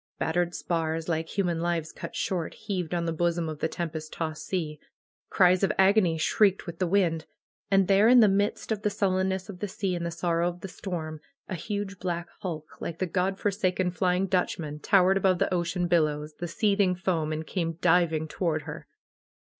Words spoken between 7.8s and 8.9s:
there in the midst of the